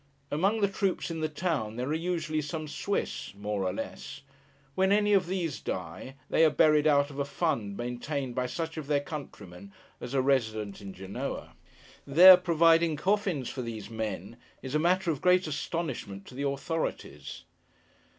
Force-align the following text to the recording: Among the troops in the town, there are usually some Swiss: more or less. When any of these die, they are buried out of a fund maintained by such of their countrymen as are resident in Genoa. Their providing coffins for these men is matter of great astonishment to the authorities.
Among 0.31 0.61
the 0.61 0.67
troops 0.67 1.11
in 1.11 1.19
the 1.19 1.29
town, 1.29 1.75
there 1.75 1.89
are 1.89 1.93
usually 1.93 2.41
some 2.41 2.67
Swiss: 2.67 3.35
more 3.35 3.63
or 3.63 3.71
less. 3.71 4.23
When 4.73 4.91
any 4.91 5.13
of 5.13 5.27
these 5.27 5.59
die, 5.59 6.15
they 6.27 6.43
are 6.43 6.49
buried 6.49 6.87
out 6.87 7.11
of 7.11 7.19
a 7.19 7.23
fund 7.23 7.77
maintained 7.77 8.33
by 8.33 8.47
such 8.47 8.77
of 8.77 8.87
their 8.87 8.99
countrymen 8.99 9.71
as 9.99 10.15
are 10.15 10.21
resident 10.23 10.81
in 10.81 10.91
Genoa. 10.95 11.53
Their 12.07 12.35
providing 12.35 12.95
coffins 12.95 13.47
for 13.51 13.61
these 13.61 13.91
men 13.91 14.37
is 14.63 14.75
matter 14.75 15.11
of 15.11 15.21
great 15.21 15.45
astonishment 15.45 16.25
to 16.25 16.33
the 16.33 16.47
authorities. 16.49 17.43